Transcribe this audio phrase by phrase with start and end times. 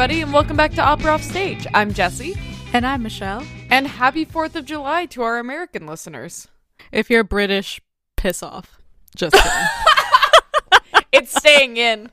[0.00, 1.66] everybody, and welcome back to Opera Off Stage.
[1.74, 2.34] I'm Jesse,
[2.72, 3.44] And I'm Michelle.
[3.68, 6.48] and happy 4th of July to our American listeners.
[6.90, 7.82] If you're British,
[8.16, 8.80] piss off.
[9.14, 9.52] Just kidding.
[11.12, 12.10] It's staying in.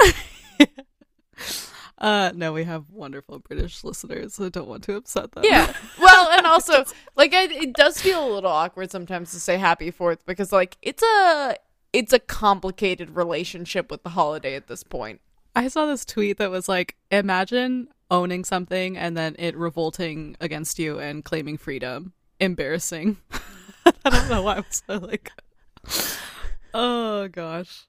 [1.98, 4.40] uh, no, we have wonderful British listeners.
[4.40, 5.44] I don't want to upset them.
[5.44, 5.70] Yeah.
[6.00, 9.92] Well, and also, like, I, it does feel a little awkward sometimes to say happy
[9.92, 11.56] 4th because, like, it's a.
[11.92, 15.20] It's a complicated relationship with the holiday at this point.
[15.54, 20.78] I saw this tweet that was like, imagine owning something and then it revolting against
[20.78, 22.12] you and claiming freedom.
[22.40, 23.18] Embarrassing.
[23.86, 25.30] I don't know why I was so like,
[26.72, 27.86] oh gosh.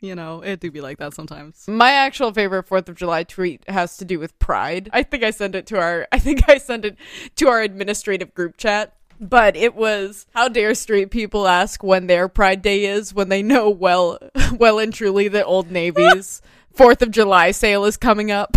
[0.00, 1.66] You know, it do be like that sometimes.
[1.66, 4.90] My actual favorite Fourth of July tweet has to do with pride.
[4.92, 6.96] I think I sent it to our I think I sent it
[7.36, 8.94] to our administrative group chat.
[9.20, 13.42] But it was how dare straight people ask when their Pride Day is when they
[13.42, 14.18] know well
[14.58, 16.42] well and truly that Old Navy's
[16.74, 18.56] Fourth of July sale is coming up.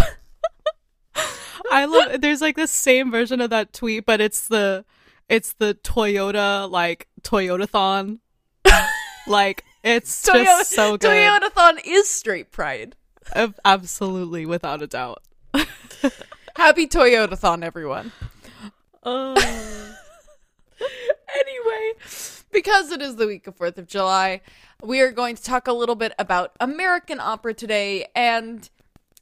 [1.71, 4.85] I love there's like the same version of that tweet, but it's the
[5.29, 8.19] it's the Toyota like Toyotathon.
[9.27, 11.09] like it's just so good.
[11.09, 12.95] Toyotathon is straight pride.
[13.33, 15.21] Ab- Absolutely, without a doubt.
[16.55, 18.11] Happy Toyotathon, everyone.
[19.03, 19.35] Oh.
[21.39, 21.93] anyway,
[22.51, 24.41] because it is the week of 4th of July,
[24.81, 28.69] we are going to talk a little bit about American opera today and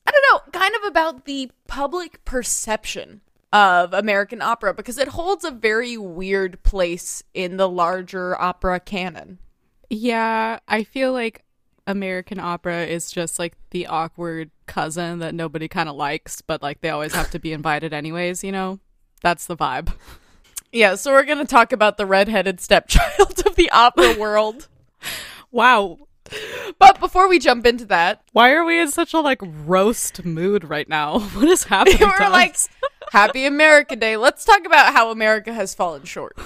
[0.08, 5.44] I don't know, kind of about the public perception of American opera because it holds
[5.44, 9.40] a very weird place in the larger opera canon.
[9.90, 11.44] yeah, I feel like
[11.88, 16.82] American opera is just like the awkward cousin that nobody kind of likes, but like
[16.82, 18.80] they always have to be invited anyways, you know?
[19.22, 19.94] That's the vibe.
[20.76, 24.68] Yeah, so we're going to talk about the redheaded stepchild of the opera world.
[25.50, 26.00] Wow.
[26.78, 30.66] But before we jump into that, Why are we in such a like roast mood
[30.66, 31.20] right now?
[31.34, 32.02] What is happening?
[32.02, 32.58] we're like?
[33.14, 34.18] Happy America Day.
[34.18, 36.38] Let's talk about how America has fallen short.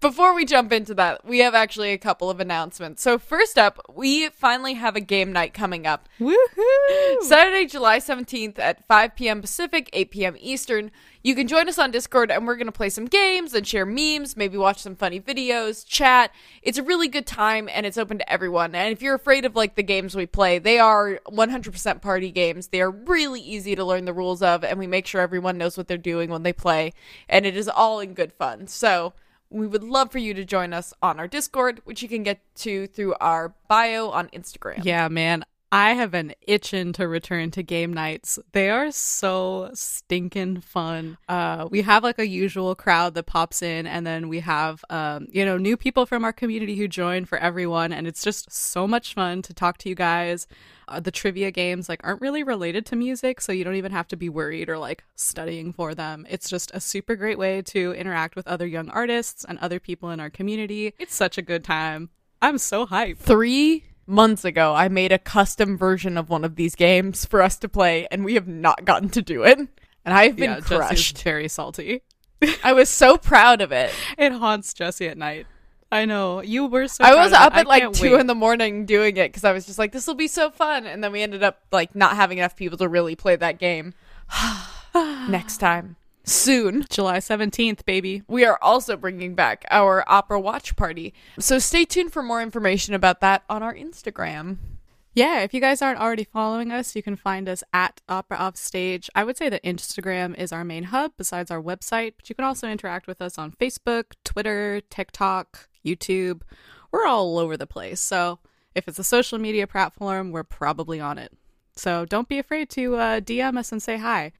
[0.00, 3.02] Before we jump into that, we have actually a couple of announcements.
[3.02, 6.08] So, first up, we finally have a game night coming up.
[6.20, 7.22] Woohoo!
[7.22, 9.40] Saturday, July 17th at 5 p.m.
[9.40, 10.36] Pacific, 8 p.m.
[10.38, 10.92] Eastern.
[11.22, 13.84] You can join us on Discord and we're going to play some games and share
[13.84, 16.32] memes, maybe watch some funny videos, chat.
[16.62, 18.74] It's a really good time and it's open to everyone.
[18.74, 22.68] And if you're afraid of like the games we play, they are 100% party games.
[22.68, 25.76] They are really easy to learn the rules of and we make sure everyone knows
[25.76, 26.92] what they're doing when they play
[27.28, 28.66] and it is all in good fun.
[28.66, 29.14] So,
[29.50, 32.40] we would love for you to join us on our Discord, which you can get
[32.56, 34.84] to through our bio on Instagram.
[34.84, 35.44] Yeah, man.
[35.70, 38.38] I have been itching to return to game nights.
[38.52, 41.18] They are so stinking fun.
[41.28, 45.26] Uh, we have like a usual crowd that pops in, and then we have, um,
[45.30, 48.88] you know, new people from our community who join for everyone, and it's just so
[48.88, 50.46] much fun to talk to you guys.
[50.88, 54.08] Uh, the trivia games like aren't really related to music, so you don't even have
[54.08, 56.26] to be worried or like studying for them.
[56.30, 60.08] It's just a super great way to interact with other young artists and other people
[60.08, 60.94] in our community.
[60.98, 62.08] It's such a good time.
[62.40, 63.18] I'm so hyped.
[63.18, 67.56] three months ago, I made a custom version of one of these games for us
[67.58, 69.58] to play, and we have not gotten to do it.
[69.58, 69.68] And
[70.04, 71.22] I've been yeah, Jesse's crushed.
[71.22, 72.02] very salty.
[72.64, 73.92] I was so proud of it.
[74.18, 75.46] It haunts Jesse at night.
[75.90, 77.04] I know you were so.
[77.04, 77.40] I proud was of it.
[77.40, 78.20] up I at like two wait.
[78.20, 80.86] in the morning doing it because I was just like, "This will be so fun,"
[80.86, 83.94] and then we ended up like not having enough people to really play that game.
[84.94, 85.96] Next time,
[86.28, 86.86] soon.
[86.90, 88.22] July seventeenth, baby.
[88.28, 91.14] We are also bringing back our opera watch party.
[91.38, 94.58] So stay tuned for more information about that on our Instagram.
[95.14, 98.56] Yeah, if you guys aren't already following us, you can find us at Opera Off
[98.56, 99.10] Stage.
[99.16, 102.44] I would say that Instagram is our main hub besides our website, but you can
[102.44, 106.42] also interact with us on Facebook, Twitter, TikTok, YouTube.
[106.92, 107.98] We're all over the place.
[107.98, 108.38] So
[108.76, 111.32] if it's a social media platform, we're probably on it.
[111.74, 114.32] So don't be afraid to uh, DM us and say hi.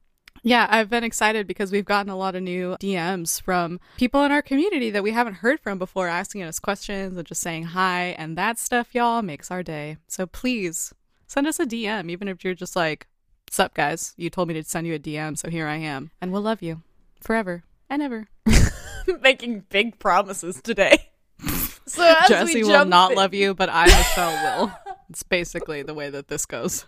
[0.43, 4.31] Yeah, I've been excited because we've gotten a lot of new DMs from people in
[4.31, 8.15] our community that we haven't heard from before, asking us questions and just saying hi.
[8.17, 9.97] And that stuff, y'all, makes our day.
[10.07, 10.93] So please
[11.27, 13.07] send us a DM, even if you're just like,
[13.49, 14.13] What's up, guys?
[14.15, 16.11] You told me to send you a DM, so here I am.
[16.21, 16.83] And we'll love you
[17.19, 18.27] forever and ever.
[19.21, 21.09] Making big promises today.
[21.87, 24.71] So Jesse will not in- love you, but I, Michelle, will.
[25.09, 26.85] It's basically the way that this goes.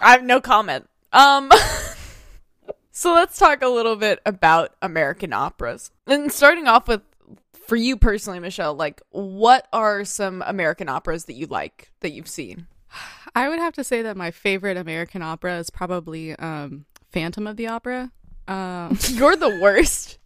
[0.00, 0.89] I have no comment.
[1.12, 1.50] Um
[2.92, 5.90] So let's talk a little bit about American operas.
[6.06, 7.00] And starting off with
[7.66, 12.28] for you personally, Michelle, like what are some American operas that you like that you've
[12.28, 12.66] seen?
[13.34, 17.56] I would have to say that my favorite American opera is probably um, Phantom of
[17.56, 18.10] the Opera.
[18.48, 20.18] Um, You're the worst.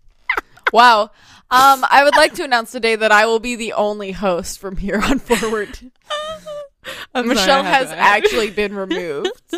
[0.73, 1.11] wow.
[1.51, 4.79] Um I would like to announce today that I will be the only host from
[4.79, 5.79] here on forward.
[7.15, 9.55] I'm sorry, Michelle has actually been removed.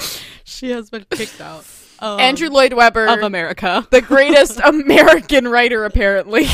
[0.44, 1.64] she has been kicked out.
[1.98, 3.86] Um, Andrew Lloyd Webber, of America.
[3.90, 6.46] the greatest American writer, apparently.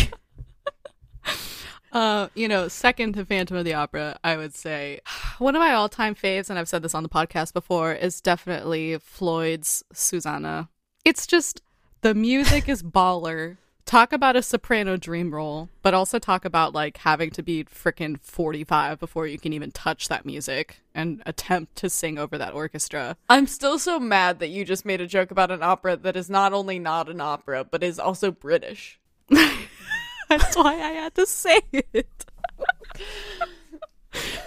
[1.92, 5.00] Uh, you know, second to Phantom of the Opera, I would say
[5.38, 8.98] one of my all-time faves, and I've said this on the podcast before, is definitely
[8.98, 10.68] Floyd's Susanna.
[11.06, 11.62] It's just
[12.02, 13.56] the music is baller.
[13.86, 18.20] Talk about a soprano dream role, but also talk about like having to be freaking
[18.20, 23.16] 45 before you can even touch that music and attempt to sing over that orchestra.
[23.28, 26.28] I'm still so mad that you just made a joke about an opera that is
[26.28, 28.98] not only not an opera, but is also British.
[29.30, 32.26] That's why I had to say it.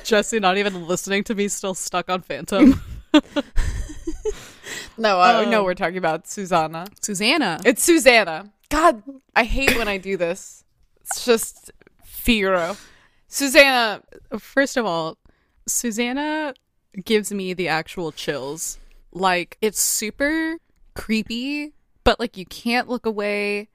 [0.03, 2.81] Jesse, not even listening to me, still stuck on Phantom.
[4.97, 6.85] No, I Um, know we're talking about Susanna.
[7.01, 7.61] Susanna.
[7.63, 8.51] It's Susanna.
[8.69, 9.03] God,
[9.35, 10.63] I hate when I do this.
[11.01, 11.71] It's just
[12.03, 12.77] Figaro.
[13.27, 14.01] Susanna,
[14.37, 15.17] First of all,
[15.67, 16.53] Susanna
[17.03, 18.79] gives me the actual chills.
[19.11, 20.57] Like, it's super
[20.93, 21.73] creepy,
[22.03, 23.69] but like you can't look away.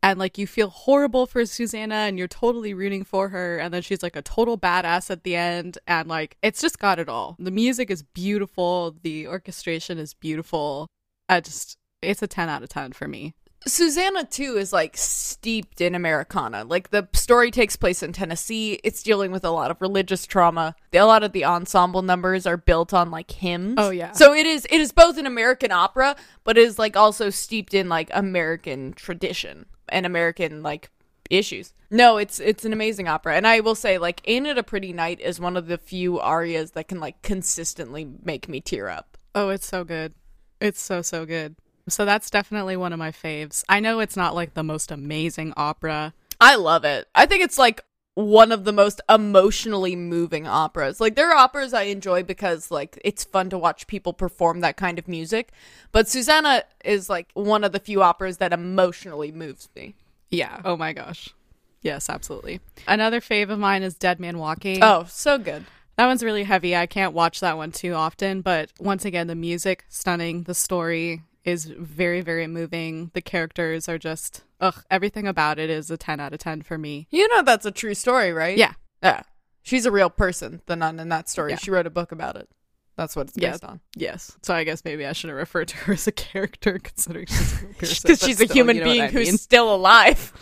[0.00, 3.58] And like you feel horrible for Susanna and you're totally rooting for her.
[3.58, 5.76] And then she's like a total badass at the end.
[5.88, 7.34] And like it's just got it all.
[7.40, 8.94] The music is beautiful.
[9.02, 10.86] The orchestration is beautiful.
[11.28, 13.34] I just, it's a 10 out of 10 for me.
[13.66, 16.64] Susanna too is like steeped in Americana.
[16.64, 18.80] Like the story takes place in Tennessee.
[18.84, 20.74] It's dealing with a lot of religious trauma.
[20.92, 23.74] A lot of the ensemble numbers are built on like hymns.
[23.78, 24.12] Oh, yeah.
[24.12, 27.74] So it is it is both an American opera, but it is like also steeped
[27.74, 30.90] in like American tradition and American like
[31.30, 31.72] issues.
[31.90, 33.34] No, it's it's an amazing opera.
[33.34, 36.20] And I will say like Ain't It a Pretty Night is one of the few
[36.20, 39.18] arias that can like consistently make me tear up.
[39.34, 40.14] Oh, it's so good.
[40.60, 41.56] It's so so good.
[41.90, 43.64] So that's definitely one of my faves.
[43.68, 46.14] I know it's not like the most amazing opera.
[46.40, 47.08] I love it.
[47.14, 51.00] I think it's like one of the most emotionally moving operas.
[51.00, 54.76] Like there are operas I enjoy because like it's fun to watch people perform that
[54.76, 55.52] kind of music,
[55.92, 59.94] but Susanna is like one of the few operas that emotionally moves me.
[60.30, 60.60] Yeah.
[60.64, 61.32] Oh my gosh.
[61.80, 62.60] Yes, absolutely.
[62.88, 64.82] Another fave of mine is Dead Man Walking.
[64.82, 65.64] Oh, so good.
[65.96, 66.74] That one's really heavy.
[66.76, 70.42] I can't watch that one too often, but once again, the music stunning.
[70.42, 73.10] The story is very, very moving.
[73.14, 76.76] The characters are just, ugh, everything about it is a 10 out of 10 for
[76.78, 77.06] me.
[77.10, 78.56] You know that's a true story, right?
[78.58, 78.72] Yeah.
[79.02, 79.22] Yeah.
[79.62, 81.52] She's a real person, the nun in that story.
[81.52, 81.58] Yeah.
[81.58, 82.48] She wrote a book about it.
[82.96, 83.52] That's what it's Yeah.
[83.52, 83.80] based on.
[83.94, 84.36] Yes.
[84.42, 87.52] So I guess maybe I should have referred to her as a character considering she's
[87.52, 89.38] a person, Because she's a still, human you know being I who's mean.
[89.38, 90.32] still alive.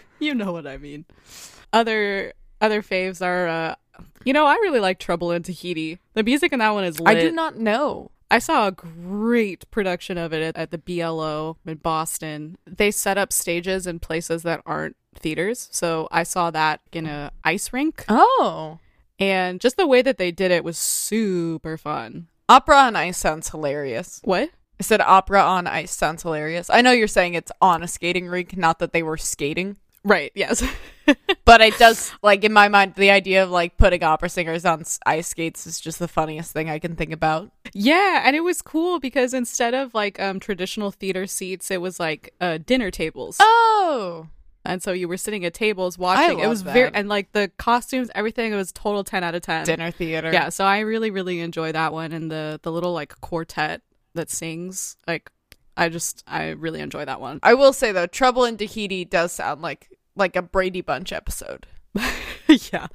[0.18, 1.04] you know what I mean.
[1.72, 3.74] Other other faves are uh
[4.24, 5.98] you know, I really like Trouble in Tahiti.
[6.14, 7.16] The music in that one is lit.
[7.16, 8.10] I do not know.
[8.30, 12.58] I saw a great production of it at, at the BLO in Boston.
[12.66, 15.68] They set up stages in places that aren't theaters.
[15.70, 18.78] So I saw that in a ice rink Oh.
[19.18, 22.26] and just the way that they did it was super fun.
[22.48, 24.20] Opera on ice sounds hilarious.
[24.24, 24.50] What?
[24.78, 26.68] I said opera on ice sounds hilarious.
[26.68, 29.78] I know you're saying it's on a skating rink, not that they were skating.
[30.06, 30.62] Right, yes.
[31.44, 34.82] But it does, like, in my mind, the idea of, like, putting opera singers on
[35.06, 37.52] ice skates is just the funniest thing I can think about.
[37.72, 42.00] yeah, and it was cool because instead of like um traditional theater seats, it was
[42.00, 43.36] like uh dinner tables.
[43.38, 44.26] Oh.
[44.64, 46.40] And so you were sitting at tables watching.
[46.40, 49.66] it was very and like the costumes, everything it was total 10 out of 10.
[49.66, 50.32] Dinner theater.
[50.32, 53.82] Yeah, so I really really enjoy that one and the the little like quartet
[54.14, 54.96] that sings.
[55.06, 55.30] Like
[55.76, 57.38] I just I really enjoy that one.
[57.44, 61.66] I will say, though, Trouble in Tahiti does sound like like a Brady Bunch episode.
[62.48, 62.86] yeah.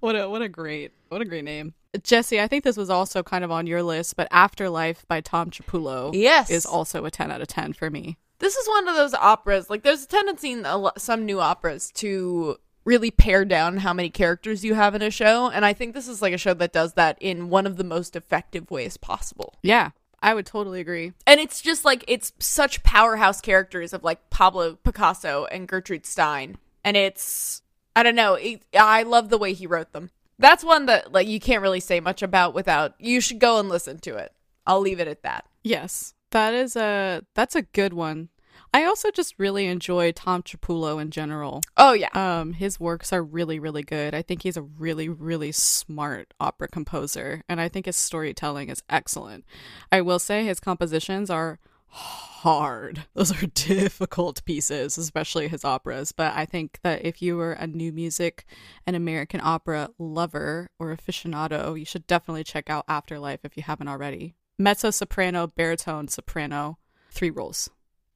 [0.00, 1.74] What a what a great what a great name.
[2.02, 5.50] Jesse, I think this was also kind of on your list, but Afterlife by Tom
[5.50, 6.50] Cipullo Yes.
[6.50, 8.16] is also a 10 out of 10 for me.
[8.38, 11.92] this is one of those operas like there's a tendency in a some new operas
[11.94, 15.94] to really pare down how many characters you have in a show and i think
[15.94, 18.96] this is like a show that does that in one of the most effective ways
[18.96, 19.90] possible Yeah,
[20.22, 21.12] I would totally agree.
[21.26, 26.58] and it's just like it's such powerhouse characters of like pablo picasso and gertrude stein.
[26.84, 27.62] And it's
[27.96, 30.10] i don't know it, i love the way he wrote them.
[30.38, 33.68] That's one that like you can't really say much about without you should go and
[33.68, 34.32] listen to it.
[34.66, 35.44] I'll leave it at that.
[35.62, 38.28] Yes, that is a that's a good one.
[38.74, 41.62] I also just really enjoy Tom Cipullo in general.
[41.76, 44.14] oh yeah Um, his works are really, really good.
[44.14, 48.82] I think he's a really, really smart opera composer, and I think his storytelling is
[48.88, 49.44] excellent.
[49.90, 53.04] I will say his compositions are hard.
[53.14, 56.12] Those are difficult pieces, especially his operas.
[56.12, 58.46] But I think that if you were a new music
[58.86, 63.88] and American opera lover or aficionado, you should definitely check out Afterlife if you haven't
[63.88, 64.34] already.
[64.58, 66.78] Mezzo soprano, baritone, soprano,
[67.10, 67.68] three roles.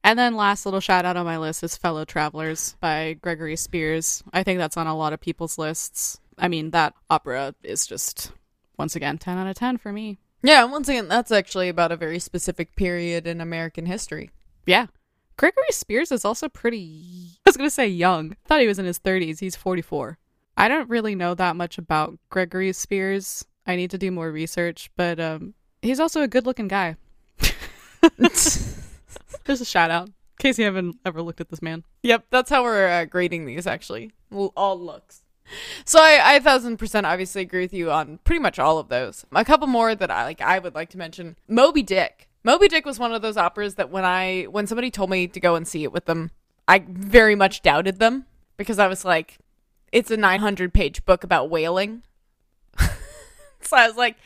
[0.06, 4.22] And then last little shout out on my list is Fellow Travelers by Gregory Spears.
[4.32, 6.20] I think that's on a lot of people's lists.
[6.38, 8.30] I mean, that opera is just,
[8.78, 10.20] once again, 10 out of 10 for me.
[10.44, 14.30] Yeah, once again, that's actually about a very specific period in American history.
[14.64, 14.86] Yeah.
[15.36, 18.30] Gregory Spears is also pretty, I was going to say young.
[18.30, 19.40] I thought he was in his 30s.
[19.40, 20.18] He's 44.
[20.56, 23.44] I don't really know that much about Gregory Spears.
[23.66, 26.94] I need to do more research, but um, he's also a good looking guy.
[29.46, 31.84] There's a shout out in case you haven't ever looked at this man.
[32.02, 34.12] Yep, that's how we're uh, grading these actually.
[34.32, 35.22] All looks.
[35.84, 39.24] So I, thousand percent obviously agree with you on pretty much all of those.
[39.32, 41.36] A couple more that I like I would like to mention.
[41.48, 42.28] Moby Dick.
[42.42, 45.40] Moby Dick was one of those operas that when I when somebody told me to
[45.40, 46.30] go and see it with them,
[46.68, 48.26] I very much doubted them
[48.56, 49.38] because I was like,
[49.92, 52.02] it's a 900 page book about whaling.
[53.60, 54.16] so I was like,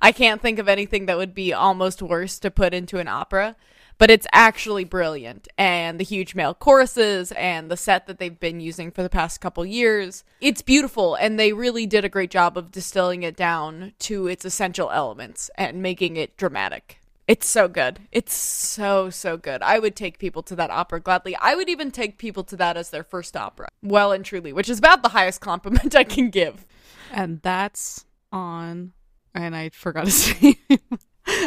[0.00, 3.56] I can't think of anything that would be almost worse to put into an opera.
[4.00, 5.46] But it's actually brilliant.
[5.58, 9.42] And the huge male choruses and the set that they've been using for the past
[9.42, 10.24] couple years.
[10.40, 11.16] It's beautiful.
[11.16, 15.50] And they really did a great job of distilling it down to its essential elements
[15.56, 16.98] and making it dramatic.
[17.28, 18.00] It's so good.
[18.10, 19.60] It's so, so good.
[19.62, 21.36] I would take people to that opera gladly.
[21.36, 23.68] I would even take people to that as their first opera.
[23.82, 26.64] Well and truly, which is about the highest compliment I can give.
[27.12, 28.94] And that's on,
[29.34, 30.56] and I forgot his name.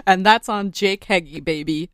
[0.06, 1.90] and that's on Jake Heggie, baby.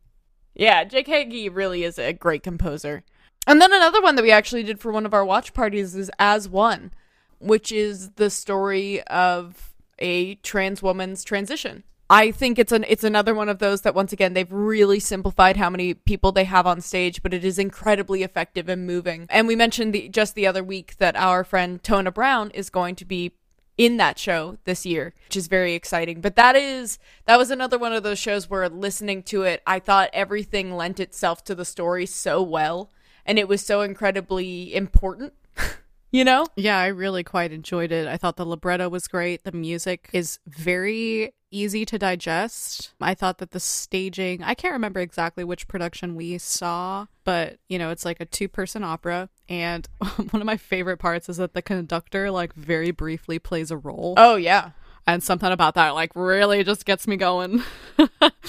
[0.60, 3.02] Yeah, Jake Heggie really is a great composer.
[3.46, 6.10] And then another one that we actually did for one of our watch parties is
[6.18, 6.92] As One,
[7.38, 11.82] which is the story of a trans woman's transition.
[12.10, 15.56] I think it's an it's another one of those that once again they've really simplified
[15.56, 19.26] how many people they have on stage, but it is incredibly effective and moving.
[19.30, 22.96] And we mentioned the, just the other week that our friend Tona Brown is going
[22.96, 23.32] to be
[23.80, 26.20] in that show this year, which is very exciting.
[26.20, 29.78] But that is that was another one of those shows where listening to it, I
[29.78, 32.90] thought everything lent itself to the story so well
[33.24, 35.32] and it was so incredibly important.
[36.10, 36.46] you know?
[36.56, 38.06] Yeah, I really quite enjoyed it.
[38.08, 39.44] I thought the libretto was great.
[39.44, 42.92] The music is very easy to digest.
[43.00, 47.78] I thought that the staging, I can't remember exactly which production we saw, but you
[47.78, 49.28] know, it's like a two person opera.
[49.48, 49.88] And
[50.30, 54.14] one of my favorite parts is that the conductor, like, very briefly plays a role.
[54.16, 54.70] Oh, yeah.
[55.06, 57.62] And something about that, like, really just gets me going.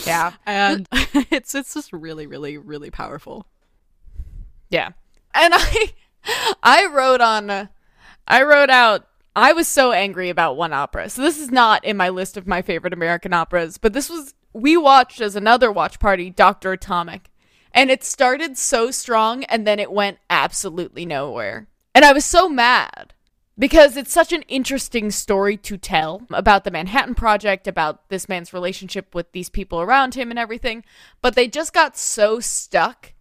[0.05, 0.33] Yeah.
[0.45, 0.87] and
[1.29, 3.45] it's it's just really, really, really powerful.
[4.69, 4.89] Yeah.
[5.33, 5.93] And I
[6.63, 7.69] I wrote on
[8.27, 11.09] I wrote out I was so angry about one opera.
[11.09, 14.33] So this is not in my list of my favorite American operas, but this was
[14.53, 16.73] we watched as another watch party Dr.
[16.73, 17.29] Atomic.
[17.73, 21.67] And it started so strong and then it went absolutely nowhere.
[21.95, 23.13] And I was so mad
[23.57, 28.53] because it's such an interesting story to tell about the Manhattan Project, about this man's
[28.53, 30.83] relationship with these people around him and everything.
[31.21, 33.13] But they just got so stuck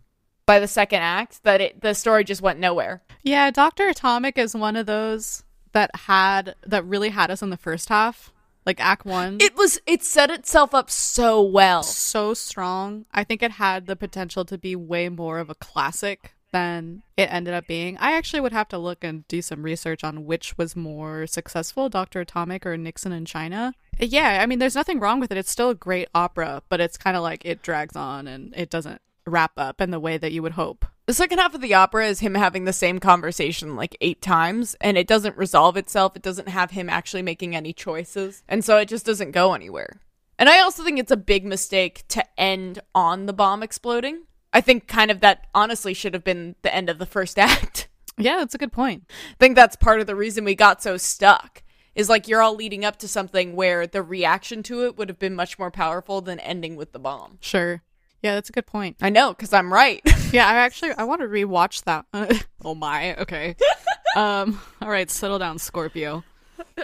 [0.50, 3.02] by the second act that it, the story just went nowhere.
[3.22, 3.86] Yeah, Dr.
[3.86, 8.32] Atomic is one of those that had that really had us in the first half.
[8.66, 9.38] Like Act One.
[9.40, 11.84] It was it set itself up so well.
[11.84, 13.06] so strong.
[13.12, 17.32] I think it had the potential to be way more of a classic than it
[17.32, 17.96] ended up being.
[17.98, 21.88] I actually would have to look and do some research on which was more successful,
[21.88, 22.22] Dr.
[22.22, 23.72] Atomic or Nixon in China.
[24.00, 25.38] Yeah, I mean, there's nothing wrong with it.
[25.38, 28.68] It's still a great opera, but it's kind of like it drags on and it
[28.68, 30.86] doesn't wrap up in the way that you would hope.
[31.06, 34.76] The second half of the opera is him having the same conversation like eight times,
[34.80, 36.14] and it doesn't resolve itself.
[36.16, 40.00] It doesn't have him actually making any choices, and so it just doesn't go anywhere.
[40.38, 44.22] And I also think it's a big mistake to end on the bomb exploding.
[44.52, 47.88] I think kind of that honestly should have been the end of the first act.
[48.16, 49.04] Yeah, that's a good point.
[49.08, 51.62] I think that's part of the reason we got so stuck.
[51.96, 55.18] Is like you're all leading up to something where the reaction to it would have
[55.18, 57.38] been much more powerful than ending with the bomb.
[57.40, 57.82] Sure.
[58.22, 58.96] Yeah, that's a good point.
[59.00, 60.00] I know, because I'm right.
[60.32, 62.06] Yeah, I actually I want to rewatch that.
[62.64, 63.56] oh my, okay.
[64.16, 66.24] Um, all right, settle down, Scorpio.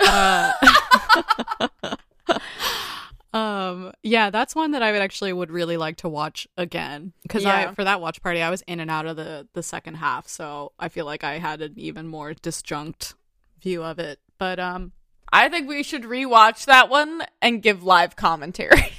[0.00, 0.52] Uh,
[3.32, 7.42] um, yeah, that's one that I would actually would really like to watch again because
[7.42, 7.70] Yeah.
[7.70, 10.26] I for that watch party I was in and out of the the second half,
[10.28, 13.14] so I feel like I had an even more disjunct
[13.60, 14.18] view of it.
[14.38, 14.92] But um,
[15.32, 18.92] I think we should rewatch that one and give live commentary.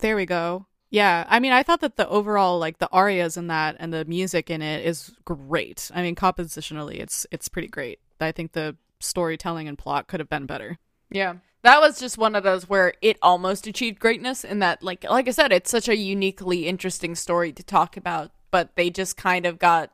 [0.00, 0.66] There we go.
[0.90, 4.04] Yeah, I mean, I thought that the overall like the arias in that and the
[4.04, 5.90] music in it is great.
[5.94, 8.00] I mean, compositionally, it's it's pretty great.
[8.20, 10.78] I think the storytelling and plot could have been better.
[11.10, 11.36] Yeah.
[11.62, 15.28] That was just one of those where it almost achieved greatness in that like like
[15.28, 19.44] I said, it's such a uniquely interesting story to talk about, but they just kind
[19.44, 19.90] of got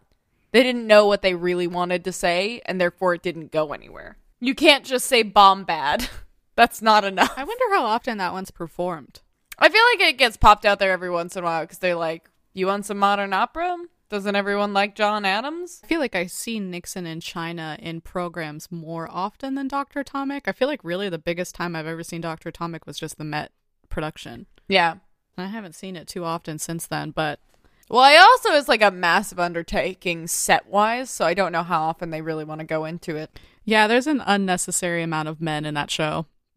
[0.52, 4.18] they didn't know what they really wanted to say and therefore it didn't go anywhere.
[4.40, 6.08] You can't just say bomb bad.
[6.56, 7.32] That's not enough.
[7.36, 9.22] I wonder how often that one's performed.
[9.58, 11.94] I feel like it gets popped out there every once in a while because they're
[11.94, 13.76] like, "You want some modern opera?
[14.10, 15.80] Doesn't everyone like John Adams?
[15.82, 20.00] I feel like I see Nixon in China in programs more often than Dr.
[20.00, 20.46] Atomic.
[20.46, 22.50] I feel like really the biggest time I've ever seen Dr.
[22.50, 23.50] Atomic was just the Met
[23.88, 24.46] production.
[24.68, 24.96] Yeah.
[25.36, 27.40] I haven't seen it too often since then, but
[27.88, 31.82] Well, I also is like a massive undertaking set wise, so I don't know how
[31.82, 33.40] often they really want to go into it.
[33.64, 36.26] yeah, there's an unnecessary amount of men in that show.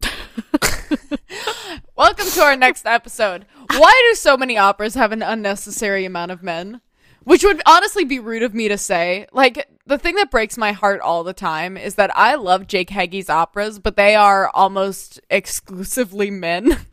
[1.98, 3.44] Welcome to our next episode.
[3.72, 6.80] Why do so many operas have an unnecessary amount of men?
[7.24, 9.26] Which would honestly be rude of me to say.
[9.32, 12.90] Like, the thing that breaks my heart all the time is that I love Jake
[12.90, 16.86] Heggie's operas, but they are almost exclusively men.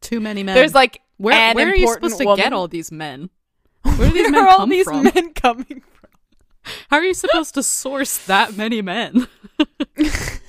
[0.00, 0.54] Too many men.
[0.54, 2.44] There's like where, where are you supposed to woman.
[2.44, 3.30] get all these men?
[3.82, 5.02] Where do these Where men are all these from?
[5.02, 6.10] men coming from?
[6.90, 9.26] How are you supposed to source that many men?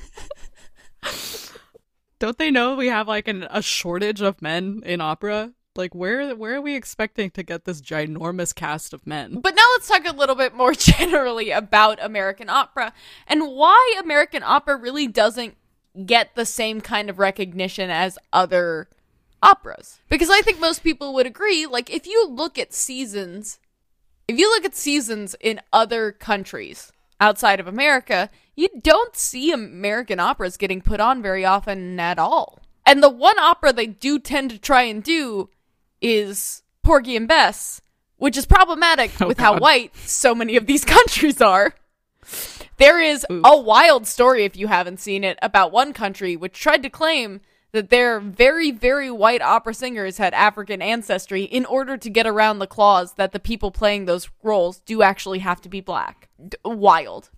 [2.20, 5.54] Don't they know we have like an, a shortage of men in opera?
[5.76, 9.40] Like where where are we expecting to get this ginormous cast of men?
[9.42, 12.94] But now let's talk a little bit more generally about American opera
[13.28, 15.58] and why American opera really doesn't
[16.06, 18.90] get the same kind of recognition as other
[19.42, 20.00] operas.
[20.10, 23.60] Because I think most people would agree, like, if you look at seasons,
[24.28, 30.20] if you look at seasons in other countries outside of America, you don't see American
[30.20, 32.60] operas getting put on very often at all.
[32.86, 35.50] And the one opera they do tend to try and do
[36.02, 37.82] is Porgy and Bess,
[38.18, 41.74] which is problematic Oh, with how white so many of these countries are.
[42.78, 43.42] There is Oof.
[43.46, 47.42] a wild story, if you haven't seen it, about one country which tried to claim
[47.76, 52.60] that their very, very white opera singers had African ancestry in order to get around
[52.60, 56.30] the clause that the people playing those roles do actually have to be black.
[56.48, 57.30] D- wild.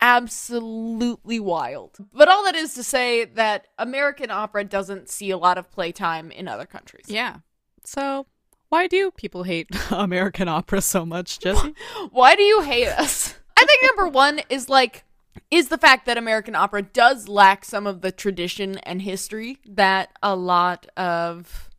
[0.00, 1.98] Absolutely wild.
[2.12, 6.30] But all that is to say that American opera doesn't see a lot of playtime
[6.30, 7.06] in other countries.
[7.08, 7.38] Yeah.
[7.84, 8.26] So
[8.68, 11.74] why do people hate American opera so much, Jesse?
[12.12, 13.34] Why do you hate us?
[13.56, 15.04] I think number one is like
[15.50, 20.10] is the fact that American opera does lack some of the tradition and history that
[20.22, 21.70] a lot of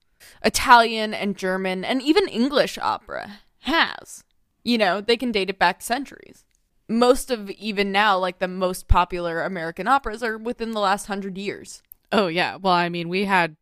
[0.44, 4.24] Italian and German and even English opera has.
[4.64, 6.44] You know, they can date it back centuries.
[6.88, 11.38] Most of even now, like the most popular American operas are within the last hundred
[11.38, 11.82] years.
[12.12, 12.58] oh yeah.
[12.58, 13.56] Well, I mean, we had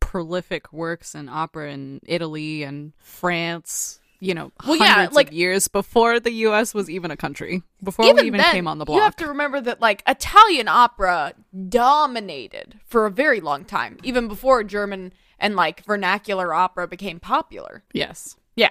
[0.00, 4.00] prolific works in opera in Italy and France.
[4.20, 6.74] You know, Well, yeah, hundreds like- of years before the U.S.
[6.74, 8.96] was even a country, before even we even then, came on the block.
[8.96, 11.34] You have to remember that like Italian opera
[11.68, 17.84] dominated for a very long time, even before German and like vernacular opera became popular.
[17.92, 18.36] yes.
[18.56, 18.70] Yeah.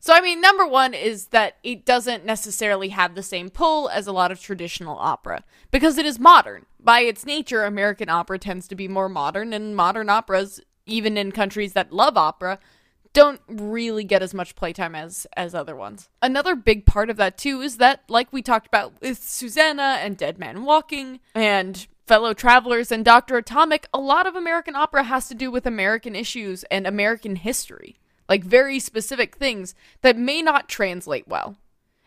[0.00, 4.08] So I mean, number one is that it doesn't necessarily have the same pull as
[4.08, 6.66] a lot of traditional opera because it is modern.
[6.80, 11.30] By its nature, American opera tends to be more modern, and modern operas, even in
[11.30, 12.58] countries that love opera,
[13.12, 16.08] don't really get as much playtime as as other ones.
[16.20, 20.16] Another big part of that too is that, like we talked about with Susanna and
[20.16, 25.28] Dead Man Walking and Fellow Travelers and Doctor Atomic, a lot of American opera has
[25.28, 27.96] to do with American issues and American history,
[28.28, 31.56] like very specific things that may not translate well.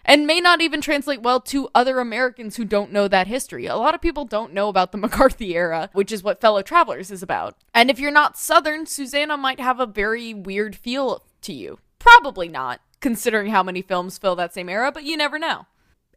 [0.07, 3.65] And may not even translate well to other Americans who don't know that history.
[3.65, 7.09] A lot of people don't know about the McCarthy era, which is what Fellow Travelers
[7.09, 7.57] is about.
[7.73, 11.79] And if you're not Southern, Susanna might have a very weird feel to you.
[11.97, 15.65] Probably not, considering how many films fill that same era, but you never know.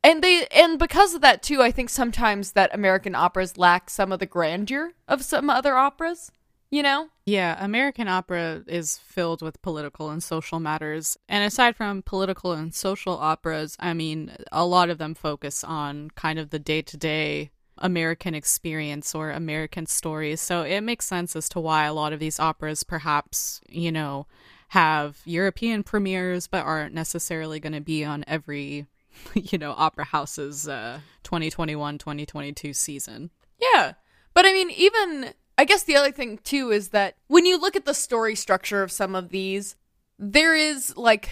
[0.04, 4.12] And they and because of that too, I think sometimes that American operas lack some
[4.12, 6.30] of the grandeur of some other operas.
[6.70, 7.08] You know?
[7.28, 11.18] Yeah, American opera is filled with political and social matters.
[11.28, 16.08] And aside from political and social operas, I mean, a lot of them focus on
[16.14, 20.40] kind of the day to day American experience or American stories.
[20.40, 24.26] So it makes sense as to why a lot of these operas perhaps, you know,
[24.68, 28.86] have European premieres but aren't necessarily going to be on every,
[29.34, 33.28] you know, opera house's uh, 2021 2022 season.
[33.60, 33.92] Yeah.
[34.32, 37.74] But I mean, even I guess the other thing too is that when you look
[37.76, 39.74] at the story structure of some of these,
[40.18, 41.30] there is like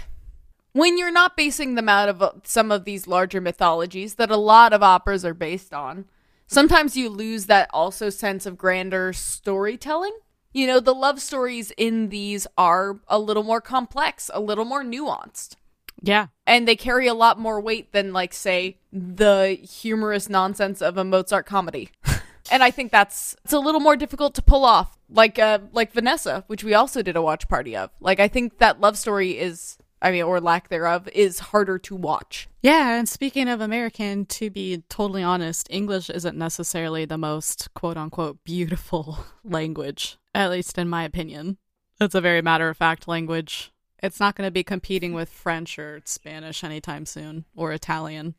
[0.73, 4.37] when you're not basing them out of uh, some of these larger mythologies that a
[4.37, 6.05] lot of operas are based on,
[6.47, 10.13] sometimes you lose that also sense of grander storytelling.
[10.53, 14.83] You know, the love stories in these are a little more complex, a little more
[14.83, 15.55] nuanced
[16.03, 16.27] Yeah.
[16.47, 21.05] and they carry a lot more weight than like say the humorous nonsense of a
[21.05, 21.91] Mozart comedy.
[22.51, 24.99] and I think that's it's a little more difficult to pull off.
[25.09, 27.91] Like uh like Vanessa, which we also did a watch party of.
[28.01, 31.97] Like I think that love story is I mean or lack thereof is harder to
[31.97, 32.49] watch.
[32.63, 37.97] Yeah, and speaking of American, to be totally honest, English isn't necessarily the most quote
[37.97, 41.59] unquote beautiful language, at least in my opinion.
[42.01, 43.73] It's a very matter of fact language.
[44.03, 48.35] It's not going to be competing with French or Spanish anytime soon or Italian.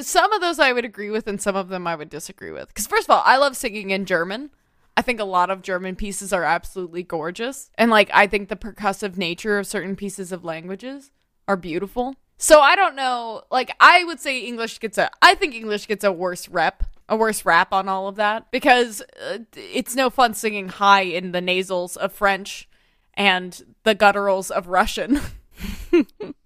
[0.00, 2.68] Some of those I would agree with, and some of them I would disagree with.
[2.68, 4.50] Because first of all, I love singing in German.
[4.96, 8.56] I think a lot of German pieces are absolutely gorgeous, and like I think the
[8.56, 11.10] percussive nature of certain pieces of languages
[11.48, 12.14] are beautiful.
[12.36, 13.42] So I don't know.
[13.50, 15.10] Like I would say English gets a.
[15.22, 19.02] I think English gets a worse rep, a worse rap on all of that because
[19.22, 22.68] uh, it's no fun singing high in the nasals of French
[23.14, 25.20] and the gutturals of Russian.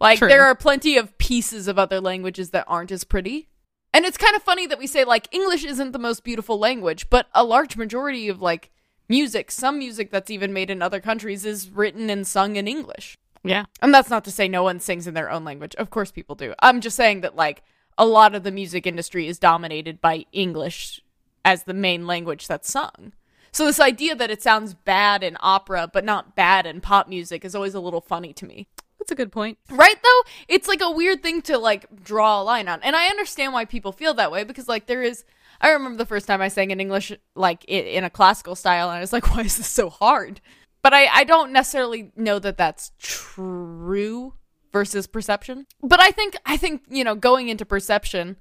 [0.00, 0.28] like True.
[0.28, 3.48] there are plenty of pieces of other languages that aren't as pretty.
[3.92, 7.08] And it's kind of funny that we say like English isn't the most beautiful language,
[7.08, 8.70] but a large majority of like
[9.08, 13.16] music, some music that's even made in other countries is written and sung in English.
[13.42, 13.64] Yeah.
[13.80, 15.74] And that's not to say no one sings in their own language.
[15.76, 16.54] Of course people do.
[16.60, 17.62] I'm just saying that like
[17.96, 21.00] a lot of the music industry is dominated by English
[21.44, 23.12] as the main language that's sung.
[23.52, 27.44] So this idea that it sounds bad in opera but not bad in pop music
[27.44, 28.66] is always a little funny to me.
[29.06, 29.56] That's a good point.
[29.70, 30.22] Right though?
[30.48, 32.82] It's like a weird thing to like draw a line on.
[32.82, 35.24] And I understand why people feel that way because like there is
[35.60, 38.96] I remember the first time I sang in English like in a classical style and
[38.96, 40.40] I was like why is this so hard?
[40.82, 44.34] But I I don't necessarily know that that's true
[44.72, 45.66] versus perception.
[45.84, 48.38] But I think I think, you know, going into perception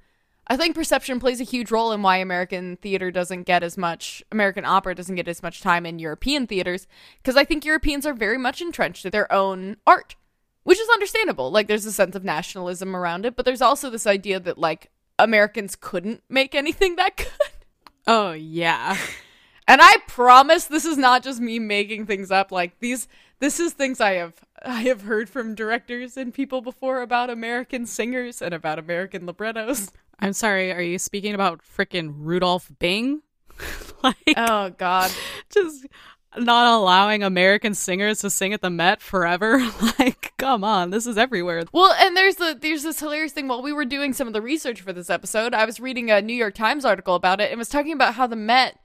[0.47, 4.23] I think perception plays a huge role in why American theater doesn't get as much,
[4.31, 6.85] American opera doesn't get as much time in European theaters,
[7.17, 10.15] because I think Europeans are very much entrenched in their own art,
[10.65, 11.51] which is understandable.
[11.51, 14.89] Like, there's a sense of nationalism around it, but there's also this idea that, like,
[15.17, 17.65] Americans couldn't make anything that good.
[18.07, 18.97] Oh, yeah.
[19.67, 22.51] And I promise this is not just me making things up.
[22.51, 23.07] Like, these,
[23.39, 24.33] this is things I have.
[24.63, 29.91] I have heard from directors and people before about American singers and about American librettos.
[30.19, 33.21] I'm sorry, are you speaking about frickin' Rudolf Bing?
[34.03, 35.11] like, Oh God.
[35.53, 35.85] just
[36.37, 39.59] not allowing American singers to sing at the Met forever?
[39.99, 41.63] like, come on, this is everywhere.
[41.71, 43.47] Well, and there's the there's this hilarious thing.
[43.47, 46.21] While we were doing some of the research for this episode, I was reading a
[46.21, 48.79] New York Times article about it and was talking about how the Met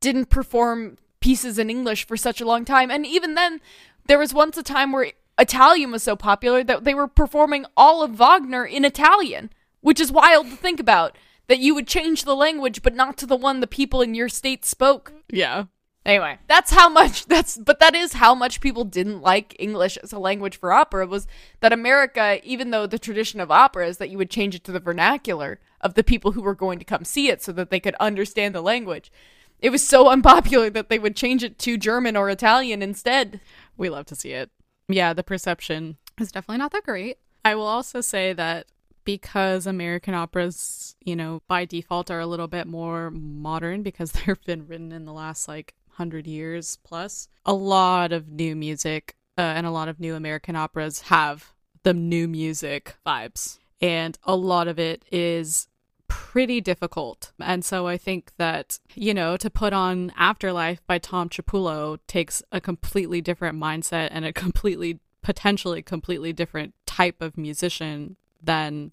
[0.00, 3.60] didn't perform pieces in English for such a long time, and even then,
[4.06, 8.02] there was once a time where Italian was so popular that they were performing all
[8.02, 11.16] of Wagner in Italian, which is wild to think about.
[11.48, 14.28] That you would change the language, but not to the one the people in your
[14.28, 15.12] state spoke.
[15.28, 15.64] Yeah.
[16.06, 20.12] Anyway, that's how much that's but that is how much people didn't like English as
[20.12, 21.26] a language for opera was
[21.60, 24.72] that America, even though the tradition of opera is that you would change it to
[24.72, 27.80] the vernacular of the people who were going to come see it so that they
[27.80, 29.12] could understand the language.
[29.60, 33.40] It was so unpopular that they would change it to German or Italian instead.
[33.76, 34.50] We love to see it.
[34.88, 37.18] Yeah, the perception is definitely not that great.
[37.44, 38.66] I will also say that
[39.04, 44.44] because American operas, you know, by default are a little bit more modern because they've
[44.44, 49.42] been written in the last like 100 years plus, a lot of new music uh,
[49.42, 53.58] and a lot of new American operas have the new music vibes.
[53.82, 55.68] And a lot of it is
[56.08, 57.32] pretty difficult.
[57.38, 62.42] And so I think that, you know, to put on Afterlife by Tom Cipullo takes
[62.50, 68.92] a completely different mindset and a completely, potentially completely different type of musician than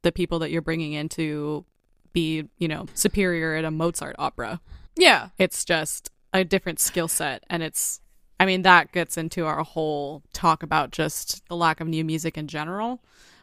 [0.00, 1.66] the people that you're bringing in to
[2.14, 4.60] be, you know, superior at a Mozart opera.
[4.96, 5.28] Yeah.
[5.38, 7.44] It's just a different skill set.
[7.50, 8.00] And it's,
[8.40, 12.38] I mean, that gets into our whole talk about just the lack of new music
[12.38, 13.00] in general.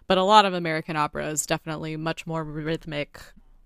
[0.08, 3.20] But a lot of American opera is definitely much more rhythmic,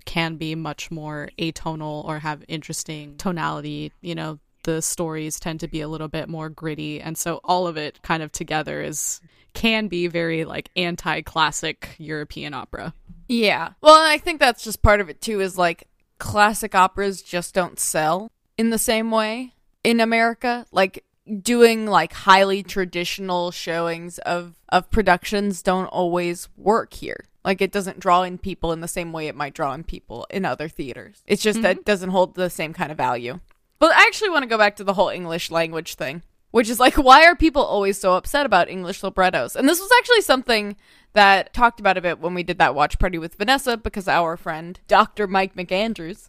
[0.05, 3.91] can be much more atonal or have interesting tonality.
[4.01, 7.01] You know, the stories tend to be a little bit more gritty.
[7.01, 9.21] And so all of it kind of together is
[9.53, 12.93] can be very like anti classic European opera.
[13.27, 13.73] Yeah.
[13.81, 15.87] Well, I think that's just part of it too is like
[16.19, 19.53] classic operas just don't sell in the same way
[19.85, 20.65] in America.
[20.73, 21.05] Like
[21.41, 27.23] doing like highly traditional showings of of productions don't always work here.
[27.45, 30.27] Like it doesn't draw in people in the same way it might draw in people
[30.29, 31.23] in other theaters.
[31.25, 33.39] It's just that it doesn't hold the same kind of value.
[33.79, 36.81] But I actually want to go back to the whole English language thing, which is
[36.81, 39.55] like, why are people always so upset about English librettos?
[39.55, 40.75] And this was actually something
[41.13, 44.35] that talked about a bit when we did that watch party with Vanessa, because our
[44.35, 45.27] friend, Dr.
[45.27, 46.27] Mike McAndrews,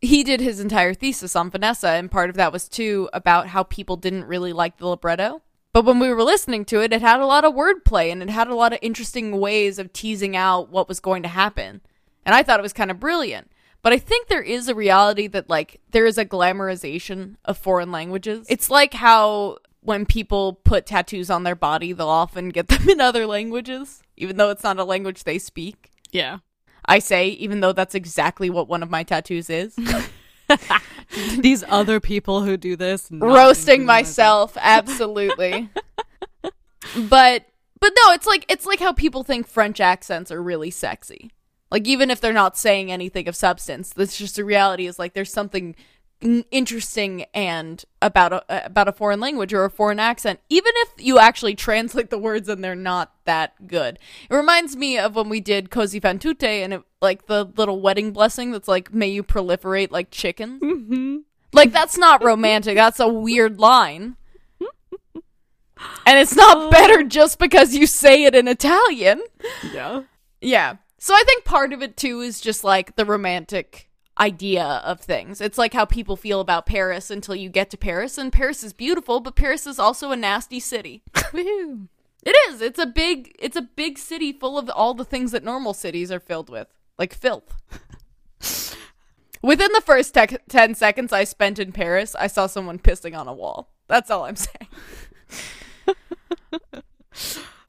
[0.00, 3.62] he did his entire thesis on Vanessa, and part of that was too about how
[3.62, 5.42] people didn't really like the libretto.
[5.72, 8.30] But when we were listening to it, it had a lot of wordplay and it
[8.30, 11.82] had a lot of interesting ways of teasing out what was going to happen.
[12.24, 13.50] And I thought it was kind of brilliant.
[13.82, 17.92] But I think there is a reality that, like, there is a glamorization of foreign
[17.92, 18.46] languages.
[18.48, 23.00] It's like how when people put tattoos on their body, they'll often get them in
[23.00, 25.90] other languages, even though it's not a language they speak.
[26.10, 26.38] Yeah.
[26.88, 29.76] I say, even though that's exactly what one of my tattoos is.
[31.38, 34.56] These other people who do this Roasting myself.
[34.56, 35.68] myself, absolutely.
[36.42, 37.44] but
[37.80, 41.30] but no, it's like it's like how people think French accents are really sexy.
[41.70, 45.12] Like even if they're not saying anything of substance, that's just the reality is like
[45.12, 45.76] there's something
[46.50, 51.18] interesting and about a about a foreign language or a foreign accent even if you
[51.20, 55.38] actually translate the words and they're not that good it reminds me of when we
[55.38, 59.22] did Così fan tutte and it like the little wedding blessing that's like may you
[59.22, 61.18] proliferate like chickens Mm-hmm.
[61.52, 64.16] like that's not romantic that's a weird line
[66.04, 69.22] and it's not better just because you say it in italian
[69.72, 70.02] Yeah.
[70.40, 70.76] yeah.
[70.98, 73.87] So I think part of it too is just like the romantic
[74.18, 75.40] idea of things.
[75.40, 78.72] It's like how people feel about Paris until you get to Paris, and Paris is
[78.72, 81.02] beautiful, but Paris is also a nasty city.
[81.14, 81.88] Woohoo.
[82.24, 82.60] It is.
[82.60, 83.34] It's a big.
[83.38, 86.68] It's a big city full of all the things that normal cities are filled with,
[86.98, 87.54] like filth.
[89.42, 93.28] Within the first tec- ten seconds I spent in Paris, I saw someone pissing on
[93.28, 93.72] a wall.
[93.86, 94.68] That's all I'm saying.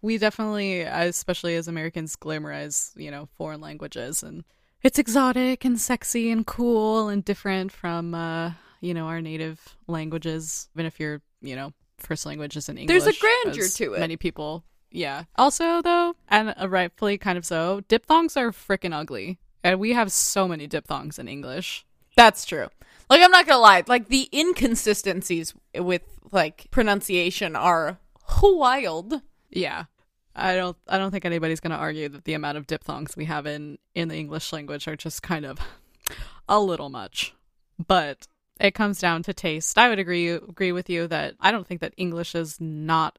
[0.02, 4.44] we definitely especially as americans glamorize you know foreign languages and
[4.84, 10.70] it's exotic and sexy and cool and different from uh you know our native languages
[10.76, 14.00] even if your you know first language isn't english There's a grandeur to it.
[14.00, 19.38] many people yeah also though and uh, rightfully kind of so diphthongs are freaking ugly
[19.64, 22.68] and we have so many diphthongs in english That's true.
[23.10, 27.98] Like I'm not gonna lie, like the inconsistencies with like pronunciation are
[28.42, 29.22] wild.
[29.50, 29.86] Yeah.
[30.36, 33.26] I don't I don't think anybody's going to argue that the amount of diphthongs we
[33.26, 35.60] have in in the English language are just kind of
[36.50, 37.34] a little much.
[37.88, 38.28] But
[38.60, 39.78] it comes down to taste.
[39.78, 43.18] I would agree agree with you that I don't think that English is not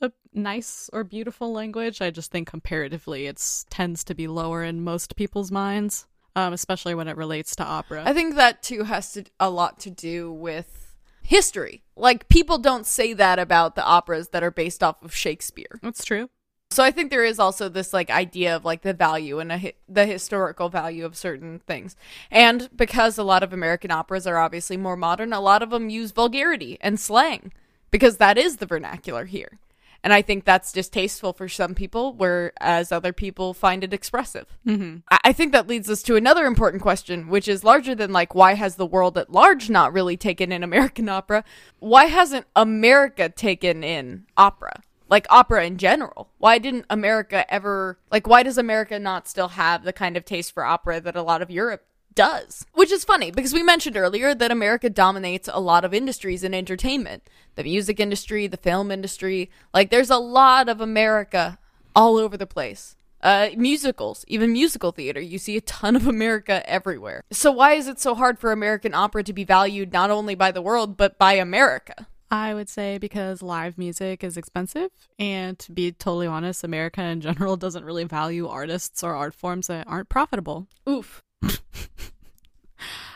[0.00, 2.02] a nice or beautiful language.
[2.02, 6.94] I just think comparatively it tends to be lower in most people's minds, um, especially
[6.94, 8.02] when it relates to opera.
[8.04, 11.84] I think that too has to a lot to do with history.
[11.96, 15.78] Like people don't say that about the operas that are based off of Shakespeare.
[15.82, 16.28] That's true.
[16.72, 19.58] So I think there is also this like idea of like the value and a
[19.58, 21.96] hi- the historical value of certain things.
[22.30, 25.90] And because a lot of American operas are obviously more modern, a lot of them
[25.90, 27.52] use vulgarity and slang
[27.90, 29.58] because that is the vernacular here.
[30.04, 34.46] And I think that's distasteful for some people, whereas other people find it expressive.
[34.66, 34.96] Mm-hmm.
[35.10, 38.34] I I think that leads us to another important question, which is larger than like
[38.34, 41.44] why has the world at large not really taken in American opera?
[41.78, 44.82] Why hasn't America taken in opera?
[45.12, 46.30] Like opera in general.
[46.38, 50.54] Why didn't America ever like why does America not still have the kind of taste
[50.54, 52.64] for opera that a lot of Europe does?
[52.72, 56.54] Which is funny because we mentioned earlier that America dominates a lot of industries in
[56.54, 57.28] entertainment.
[57.56, 59.50] The music industry, the film industry.
[59.74, 61.58] Like there's a lot of America
[61.94, 65.20] all over the place uh, musicals, even musical theater.
[65.20, 67.22] You see a ton of America everywhere.
[67.30, 70.52] So why is it so hard for American opera to be valued not only by
[70.52, 72.06] the world but by America?
[72.32, 77.20] I would say because live music is expensive, and to be totally honest, America in
[77.20, 80.66] general doesn't really value artists or art forms that aren't profitable.
[80.88, 81.22] Oof.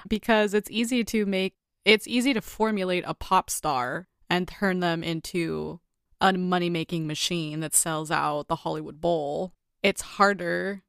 [0.08, 5.02] Because it's easy to make, it's easy to formulate a pop star and turn them
[5.02, 5.80] into
[6.20, 9.52] a money making machine that sells out the Hollywood Bowl.
[9.82, 10.84] It's harder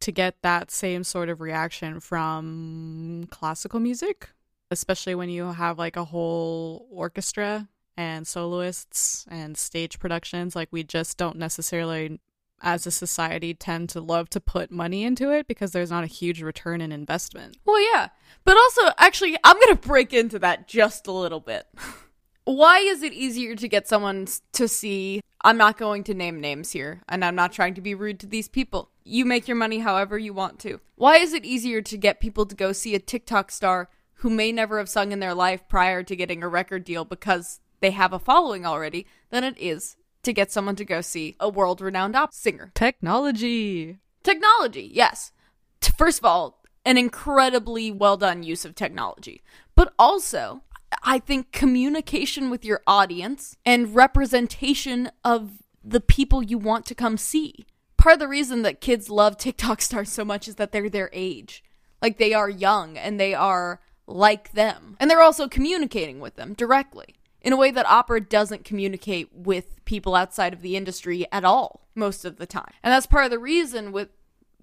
[0.00, 4.30] to get that same sort of reaction from classical music,
[4.70, 10.56] especially when you have like a whole orchestra and soloists and stage productions.
[10.56, 12.20] Like, we just don't necessarily,
[12.60, 16.08] as a society, tend to love to put money into it because there's not a
[16.08, 17.56] huge return in investment.
[17.64, 18.08] Well, yeah.
[18.44, 21.66] But also, actually, I'm going to break into that just a little bit.
[22.44, 25.20] Why is it easier to get someone to see?
[25.44, 28.26] I'm not going to name names here, and I'm not trying to be rude to
[28.26, 28.90] these people.
[29.04, 30.80] You make your money however you want to.
[30.96, 33.88] Why is it easier to get people to go see a TikTok star
[34.22, 37.60] who may never have sung in their life prior to getting a record deal because
[37.82, 41.48] they have a following already than it is to get someone to go see a
[41.48, 42.72] world renowned opera singer?
[42.74, 43.98] Technology.
[44.22, 45.32] Technology, yes.
[45.80, 49.42] T- First of all, an incredibly well done use of technology.
[49.74, 50.62] But also,
[51.02, 57.16] I think communication with your audience and representation of the people you want to come
[57.16, 57.66] see.
[57.96, 61.10] Part of the reason that kids love TikTok stars so much is that they're their
[61.12, 61.64] age.
[62.00, 64.96] Like they are young and they are like them.
[65.00, 69.84] And they're also communicating with them directly in a way that opera doesn't communicate with
[69.84, 72.72] people outside of the industry at all most of the time.
[72.82, 74.08] And that's part of the reason with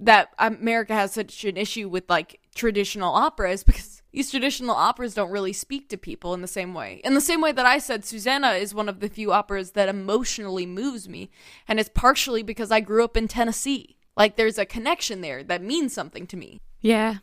[0.01, 5.31] that America has such an issue with like traditional operas because these traditional operas don't
[5.31, 7.01] really speak to people in the same way.
[7.03, 9.89] In the same way that I said Susanna is one of the few operas that
[9.89, 11.29] emotionally moves me,
[11.67, 13.97] and it's partially because I grew up in Tennessee.
[14.17, 16.59] Like there's a connection there that means something to me.
[16.81, 17.17] Yeah,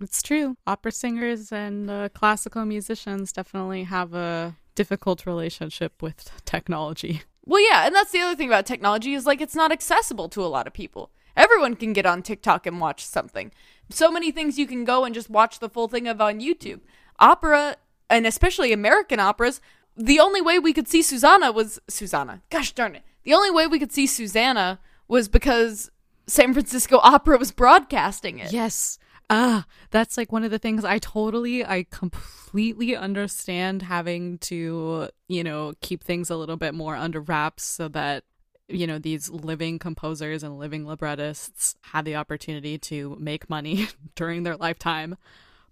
[0.00, 0.56] it's true.
[0.66, 7.22] Opera singers and uh, classical musicians definitely have a difficult relationship with technology.
[7.44, 10.44] Well, yeah, and that's the other thing about technology is like it's not accessible to
[10.44, 11.10] a lot of people.
[11.36, 13.52] Everyone can get on TikTok and watch something.
[13.90, 16.80] So many things you can go and just watch the full thing of on YouTube.
[17.18, 17.76] Opera,
[18.08, 19.60] and especially American operas,
[19.96, 22.42] the only way we could see Susanna was Susanna.
[22.50, 23.02] Gosh darn it.
[23.24, 25.90] The only way we could see Susanna was because
[26.26, 28.52] San Francisco Opera was broadcasting it.
[28.52, 28.98] Yes.
[29.30, 35.42] Ah, that's like one of the things I totally, I completely understand having to, you
[35.44, 38.24] know, keep things a little bit more under wraps so that,
[38.68, 44.42] you know, these living composers and living librettists had the opportunity to make money during
[44.42, 45.16] their lifetime.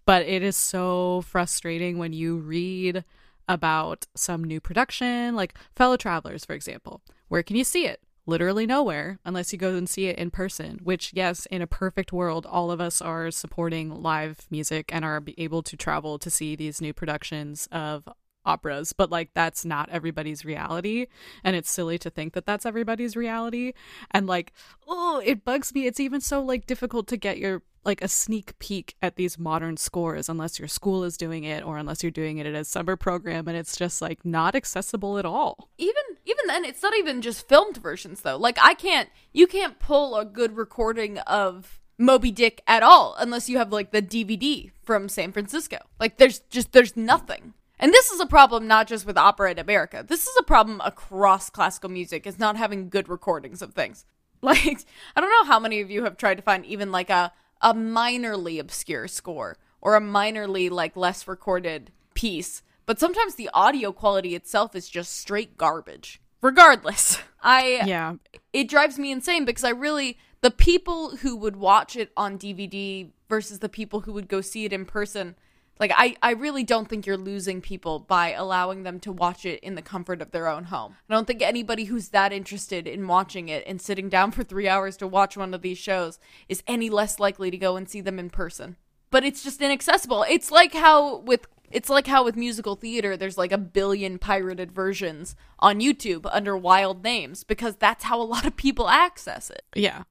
[0.06, 3.04] But it is so frustrating when you read
[3.48, 7.02] about some new production, like Fellow Travelers, for example.
[7.28, 8.00] Where can you see it?
[8.26, 12.12] Literally nowhere unless you go and see it in person which yes in a perfect
[12.12, 16.54] world all of us are supporting live music and are able to travel to see
[16.54, 18.08] these new productions of
[18.44, 21.06] operas but like that's not everybody's reality
[21.44, 23.72] and it's silly to think that that's everybody's reality.
[24.10, 24.52] And like
[24.86, 25.86] oh it bugs me.
[25.86, 29.76] It's even so like difficult to get your like a sneak peek at these modern
[29.76, 32.96] scores unless your school is doing it or unless you're doing it at a summer
[32.96, 35.68] program and it's just like not accessible at all.
[35.78, 38.36] Even even then it's not even just filmed versions though.
[38.36, 43.48] Like i can't you can't pull a good recording of moby dick at all unless
[43.48, 45.78] you have like the dvd from san francisco.
[45.98, 49.58] Like there's just there's nothing and this is a problem not just with opera in
[49.58, 50.04] america.
[50.06, 54.06] This is a problem across classical music is not having good recordings of things.
[54.44, 57.32] Like i don't know how many of you have tried to find even like a
[57.60, 63.92] a minorly obscure score or a minorly like less recorded piece but sometimes the audio
[63.92, 66.20] quality itself is just straight garbage.
[66.40, 68.14] Regardless i yeah.
[68.52, 73.10] it drives me insane because i really the people who would watch it on dvd
[73.28, 75.36] versus the people who would go see it in person
[75.80, 79.60] like I, I really don't think you're losing people by allowing them to watch it
[79.60, 80.96] in the comfort of their own home.
[81.08, 84.68] I don't think anybody who's that interested in watching it and sitting down for three
[84.68, 88.00] hours to watch one of these shows is any less likely to go and see
[88.00, 88.76] them in person.
[89.10, 90.24] But it's just inaccessible.
[90.28, 94.72] It's like how with it's like how with musical theater there's like a billion pirated
[94.72, 99.62] versions on YouTube under wild names because that's how a lot of people access it.
[99.74, 100.04] Yeah.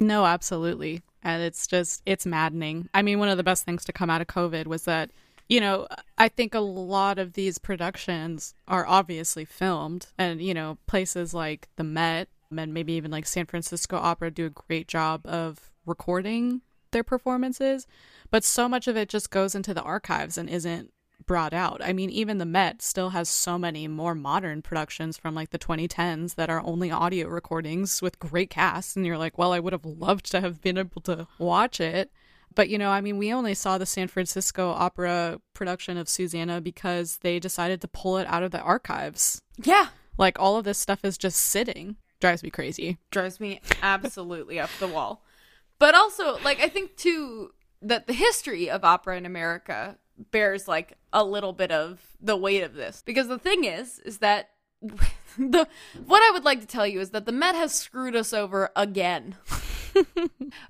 [0.00, 2.88] No, absolutely and it's just it's maddening.
[2.94, 5.10] I mean, one of the best things to come out of COVID was that
[5.48, 10.78] you know, I think a lot of these productions are obviously filmed, and you know,
[10.86, 15.26] places like the Met and maybe even like San Francisco Opera do a great job
[15.26, 17.86] of recording their performances,
[18.30, 20.92] but so much of it just goes into the archives and isn't
[21.26, 21.80] brought out.
[21.82, 25.58] I mean, even the Met still has so many more modern productions from like the
[25.58, 28.96] 2010s that are only audio recordings with great casts.
[28.96, 32.10] And you're like, well, I would have loved to have been able to watch it.
[32.54, 36.60] But, you know, I mean, we only saw the San Francisco Opera production of Susannah
[36.60, 39.40] because they decided to pull it out of the archives.
[39.62, 39.88] Yeah.
[40.18, 41.96] Like, all of this stuff is just sitting.
[42.20, 42.98] Drives me crazy.
[43.10, 45.24] Drives me absolutely up the wall.
[45.78, 49.98] But also, like, I think too that the history of opera in America
[50.30, 54.18] bears like a little bit of the weight of this because the thing is is
[54.18, 54.50] that
[55.38, 55.66] the
[56.06, 58.70] what I would like to tell you is that the Met has screwed us over
[58.76, 59.36] again.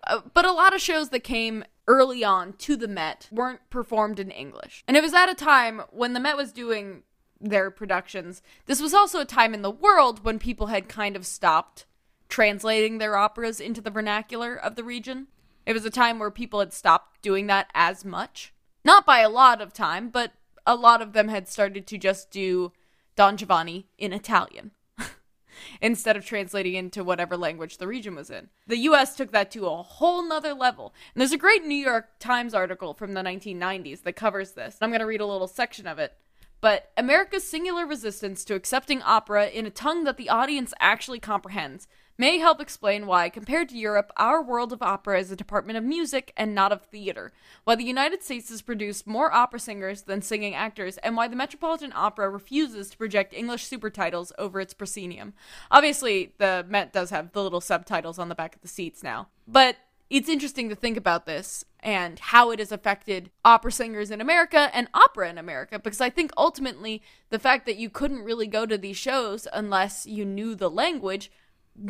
[0.06, 4.18] uh, but a lot of shows that came early on to the Met weren't performed
[4.18, 4.84] in English.
[4.86, 7.02] And it was at a time when the Met was doing
[7.40, 8.42] their productions.
[8.66, 11.86] This was also a time in the world when people had kind of stopped
[12.28, 15.26] translating their operas into the vernacular of the region.
[15.66, 18.52] It was a time where people had stopped doing that as much.
[18.84, 20.32] Not by a lot of time, but
[20.66, 22.72] a lot of them had started to just do
[23.16, 24.72] Don Giovanni in Italian
[25.80, 28.48] instead of translating into whatever language the region was in.
[28.66, 30.94] The US took that to a whole nother level.
[31.14, 34.78] And there's a great New York Times article from the 1990s that covers this.
[34.80, 36.14] I'm going to read a little section of it.
[36.60, 41.88] But America's singular resistance to accepting opera in a tongue that the audience actually comprehends
[42.18, 45.84] may help explain why, compared to Europe, our world of opera is a department of
[45.84, 47.32] music and not of theater,
[47.64, 51.36] why the United States has produced more opera singers than singing actors, and why the
[51.36, 55.32] Metropolitan Opera refuses to project English supertitles over its proscenium.
[55.70, 59.28] Obviously, the Met does have the little subtitles on the back of the seats now,
[59.46, 59.76] but
[60.12, 64.70] it's interesting to think about this and how it has affected opera singers in America
[64.74, 68.66] and opera in America because I think ultimately the fact that you couldn't really go
[68.66, 71.32] to these shows unless you knew the language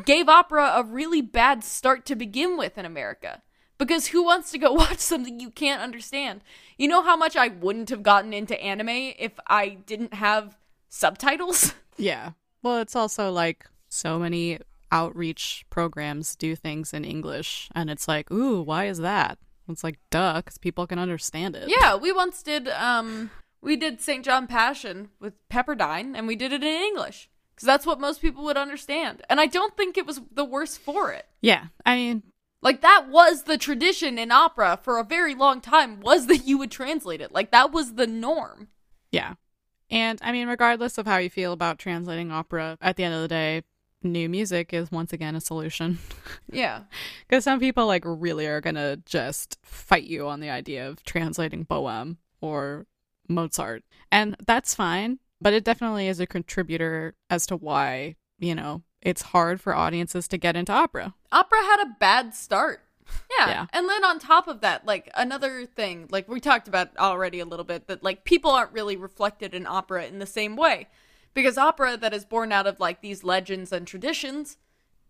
[0.05, 3.43] gave opera a really bad start to begin with in America.
[3.78, 6.43] Because who wants to go watch something you can't understand?
[6.78, 10.59] You know how much I wouldn't have gotten into anime if I didn't have
[10.89, 11.74] subtitles?
[11.99, 12.30] Yeah.
[12.62, 14.59] Well, it's also like so many
[14.91, 19.39] outreach programs do things in English, and it's like, ooh, why is that?
[19.68, 21.68] It's like, duh, because people can understand it.
[21.68, 23.30] Yeah, we once did, um,
[23.61, 24.24] we did St.
[24.24, 27.28] John Passion with Pepperdine, and we did it in English
[27.62, 29.22] because that's what most people would understand.
[29.30, 31.26] And I don't think it was the worse for it.
[31.40, 31.66] Yeah.
[31.86, 32.24] I mean,
[32.60, 36.58] Like that was the tradition in opera for a very long time was that you
[36.58, 37.30] would translate it.
[37.32, 38.68] Like that was the norm.
[39.12, 39.34] yeah.
[39.90, 43.20] And I mean, regardless of how you feel about translating opera, at the end of
[43.20, 43.62] the day,
[44.02, 45.98] new music is once again a solution.
[46.50, 46.82] Yeah.
[47.28, 51.64] Because some people like really are gonna just fight you on the idea of translating
[51.66, 52.86] Bohème or
[53.28, 55.18] Mozart, and that's fine.
[55.43, 60.28] But it definitely is a contributor as to why you know it's hard for audiences
[60.28, 61.14] to get into opera.
[61.30, 62.80] Opera had a bad start.
[63.38, 63.49] Yeah.
[63.49, 63.66] Yeah.
[63.72, 67.45] And then on top of that, like another thing, like we talked about already a
[67.45, 70.88] little bit, that like people aren't really reflected in opera in the same way.
[71.34, 74.59] Because opera that is born out of like these legends and traditions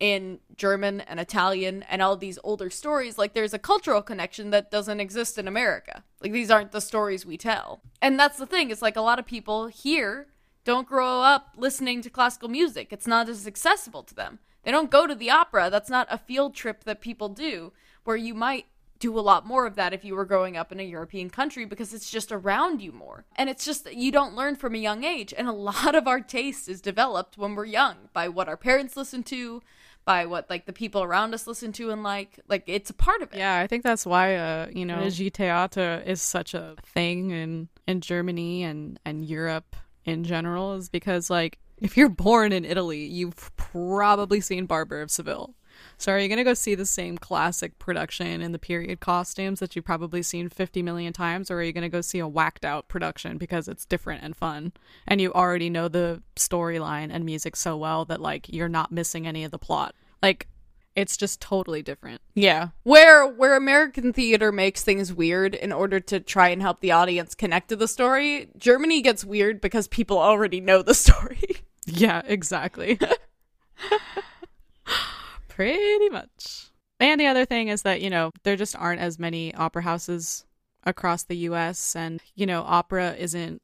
[0.01, 4.70] in German and Italian and all these older stories, like there's a cultural connection that
[4.70, 6.03] doesn't exist in America.
[6.20, 7.82] Like these aren't the stories we tell.
[8.01, 10.26] And that's the thing, it's like a lot of people here
[10.64, 12.93] don't grow up listening to classical music.
[12.93, 14.38] It's not as accessible to them.
[14.62, 15.70] They don't go to the opera.
[15.70, 17.72] That's not a field trip that people do,
[18.05, 18.66] where you might
[19.01, 21.64] do a lot more of that if you were growing up in a European country
[21.64, 23.24] because it's just around you more.
[23.34, 25.34] And it's just that you don't learn from a young age.
[25.36, 28.97] And a lot of our taste is developed when we're young by what our parents
[28.97, 29.61] listen to,
[30.05, 32.40] by what like the people around us listen to and like.
[32.48, 33.38] Like it's a part of it.
[33.38, 37.68] Yeah, I think that's why uh, you know, Regie Theater is such a thing in
[37.86, 43.05] in Germany and and Europe in general is because like if you're born in Italy,
[43.05, 45.55] you've probably seen Barber of Seville.
[46.03, 49.76] So are you gonna go see the same classic production in the period costumes that
[49.76, 52.88] you've probably seen 50 million times, or are you gonna go see a whacked out
[52.88, 54.72] production because it's different and fun,
[55.07, 59.28] and you already know the storyline and music so well that like you're not missing
[59.28, 59.94] any of the plot?
[60.20, 60.48] Like
[60.96, 62.20] it's just totally different.
[62.34, 62.70] Yeah.
[62.82, 67.36] Where where American theater makes things weird in order to try and help the audience
[67.36, 71.42] connect to the story, Germany gets weird because people already know the story.
[71.84, 72.96] Yeah, exactly.
[75.55, 76.70] Pretty much.
[77.00, 80.44] And the other thing is that, you know, there just aren't as many opera houses
[80.84, 83.61] across the US and, you know, opera isn't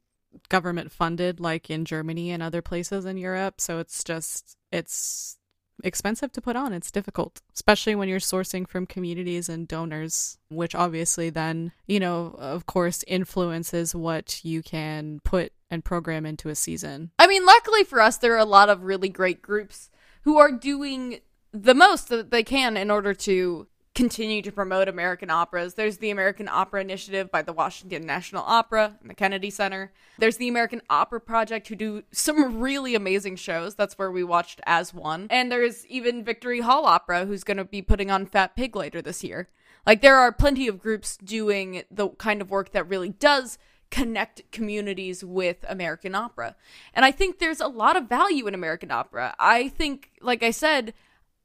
[0.49, 5.37] government funded like in Germany and other places in Europe, so it's just it's
[5.83, 6.73] expensive to put on.
[6.73, 12.35] It's difficult, especially when you're sourcing from communities and donors, which obviously then, you know,
[12.37, 17.11] of course influences what you can put and program into a season.
[17.17, 19.89] I mean, luckily for us there are a lot of really great groups
[20.23, 21.21] who are doing
[21.51, 25.73] the most that they can in order to continue to promote American operas.
[25.73, 29.91] There's the American Opera Initiative by the Washington National Opera and the Kennedy Center.
[30.17, 33.75] There's the American Opera Project who do some really amazing shows.
[33.75, 35.27] That's where we watched As One.
[35.29, 39.01] And there's even Victory Hall Opera who's going to be putting on Fat Pig later
[39.01, 39.49] this year.
[39.85, 43.57] Like there are plenty of groups doing the kind of work that really does
[43.91, 46.55] connect communities with American opera.
[46.93, 49.35] And I think there's a lot of value in American opera.
[49.39, 50.93] I think like I said,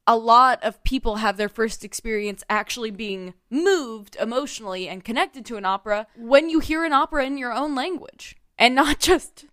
[0.07, 5.57] a lot of people have their first experience actually being moved emotionally and connected to
[5.57, 9.47] an opera when you hear an opera in your own language and not just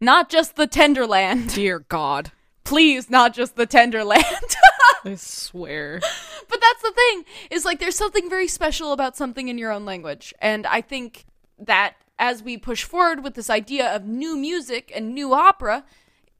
[0.00, 2.32] not just the Tender Land Dear God.
[2.64, 4.24] please not just the Tender Land
[5.04, 6.00] I swear.
[6.48, 9.84] but that's the thing is like there's something very special about something in your own
[9.84, 11.24] language and i think
[11.58, 15.84] that as we push forward with this idea of new music and new opera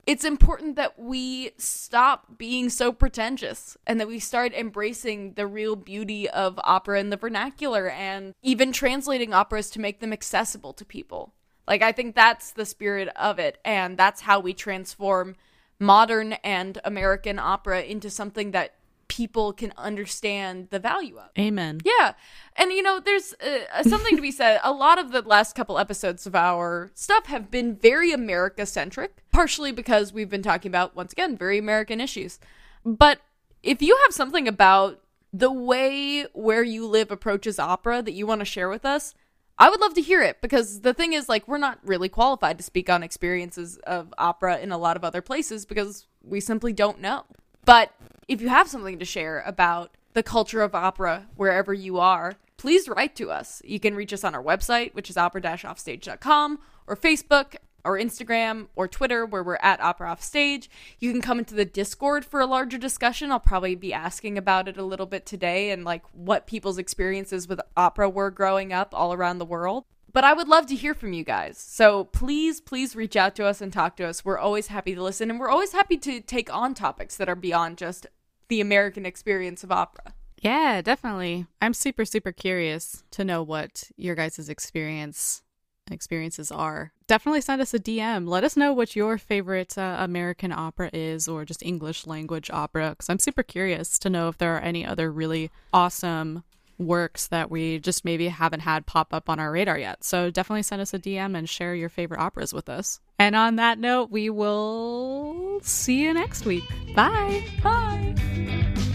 [0.07, 5.77] it's important that we stop being so pretentious and that we start embracing the real
[5.77, 10.85] beauty of opera in the vernacular and even translating operas to make them accessible to
[10.85, 11.33] people.
[11.67, 15.37] Like, I think that's the spirit of it, and that's how we transform
[15.81, 18.75] modern and American opera into something that
[19.17, 21.31] people can understand the value of.
[21.39, 21.81] Amen.
[21.85, 22.15] Yeah.
[22.57, 24.59] And, you know, there's uh, something to be said.
[24.65, 29.23] A lot of the last couple episodes of our stuff have been very America centric,
[29.31, 32.41] partially because we've been talking about, once again, very American issues.
[32.85, 33.21] But
[33.63, 35.01] if you have something about
[35.33, 39.15] the way where you live approaches opera that you want to share with us,
[39.57, 42.59] I would love to hear it because the thing is, like, we're not really qualified
[42.59, 46.73] to speak on experiences of opera in a lot of other places because we simply
[46.73, 47.25] don't know.
[47.65, 47.93] But
[48.29, 52.89] if you have something to share about the culture of opera wherever you are, please
[52.89, 53.61] write to us.
[53.65, 58.89] You can reach us on our website, which is opera-offstage.com, or Facebook, or Instagram, or
[58.89, 60.71] Twitter, where we're at Opera Offstage.
[60.99, 63.31] You can come into the Discord for a larger discussion.
[63.31, 67.47] I'll probably be asking about it a little bit today and like what people's experiences
[67.47, 69.85] with opera were growing up all around the world.
[70.15, 71.59] But I would love to hear from you guys.
[71.59, 74.25] So please, please reach out to us and talk to us.
[74.25, 77.35] We're always happy to listen, and we're always happy to take on topics that are
[77.35, 78.07] beyond just
[78.49, 80.15] the American experience of opera.
[80.41, 81.47] Yeah, definitely.
[81.61, 85.43] I'm super, super curious to know what your guys' experience
[85.91, 86.93] experiences are.
[87.09, 88.29] Definitely send us a DM.
[88.29, 92.91] Let us know what your favorite uh, American opera is or just English language opera
[92.91, 96.45] because I'm super curious to know if there are any other really awesome
[96.79, 100.05] works that we just maybe haven't had pop up on our radar yet.
[100.05, 103.01] So definitely send us a DM and share your favorite operas with us.
[103.19, 106.65] And on that note, we will see you next week.
[106.95, 107.45] Bye.
[107.63, 108.91] Bye.